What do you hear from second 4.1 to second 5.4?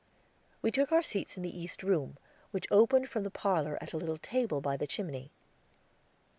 table by the chimney.